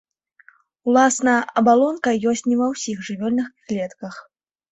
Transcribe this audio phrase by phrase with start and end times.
[0.93, 4.15] Уласна абалонка ёсць не ва ўсіх жывёльных клетках.